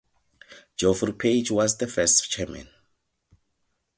Geoffrey 0.77 1.13
Page 1.13 1.51
was 1.51 1.77
the 1.77 1.85
first 1.85 2.31
chairman. 2.31 2.67